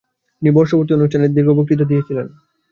[0.35, 2.27] তিনি বর্ষপূর্তি অনুষ্ঠানে দীর্ঘ বক্তৃতা দিয়েছিলেন।